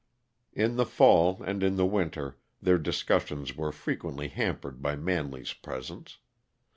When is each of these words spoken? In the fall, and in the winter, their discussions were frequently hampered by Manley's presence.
In 0.53 0.77
the 0.77 0.85
fall, 0.87 1.43
and 1.43 1.61
in 1.61 1.75
the 1.75 1.85
winter, 1.85 2.39
their 2.59 2.79
discussions 2.79 3.55
were 3.55 3.71
frequently 3.71 4.29
hampered 4.29 4.81
by 4.81 4.95
Manley's 4.95 5.53
presence. 5.53 6.17